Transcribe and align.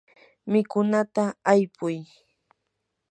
mikunata 0.51 1.23
aypuy. 1.51 1.97